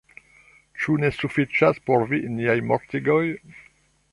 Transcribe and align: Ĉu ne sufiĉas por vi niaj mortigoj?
Ĉu 0.85 0.95
ne 1.03 1.11
sufiĉas 1.17 1.79
por 1.91 2.07
vi 2.13 2.23
niaj 2.39 2.59
mortigoj? 2.71 3.23